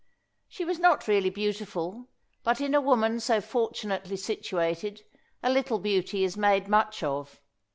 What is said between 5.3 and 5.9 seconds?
a little